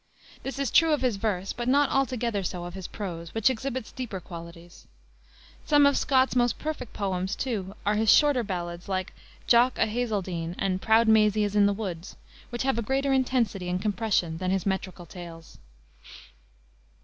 This 0.41 0.57
is 0.57 0.71
true 0.71 0.93
of 0.93 1.03
his 1.03 1.17
verse, 1.17 1.53
but 1.53 1.67
not 1.67 1.91
altogether 1.91 2.41
so 2.41 2.65
of 2.65 2.73
his 2.73 2.87
prose, 2.87 3.35
which 3.35 3.51
exhibits 3.51 3.91
deeper 3.91 4.19
qualities. 4.19 4.87
Some 5.67 5.85
of 5.85 5.95
Scott's 5.95 6.35
most 6.35 6.57
perfect 6.57 6.91
poems, 6.93 7.35
too, 7.35 7.75
are 7.85 7.93
his 7.93 8.11
shorter 8.11 8.41
ballads, 8.41 8.89
like 8.89 9.13
Jock 9.45 9.77
o' 9.77 9.85
Hazeldean, 9.85 10.55
and 10.57 10.81
Proud 10.81 11.07
Maisie 11.07 11.43
is 11.43 11.55
in 11.55 11.67
the 11.67 11.71
Wood, 11.71 12.07
which 12.49 12.63
have 12.63 12.79
a 12.79 12.81
greater 12.81 13.13
intensity 13.13 13.69
and 13.69 13.79
compression 13.79 14.39
than 14.39 14.49
his 14.49 14.65
metrical 14.65 15.05
tales. 15.05 15.59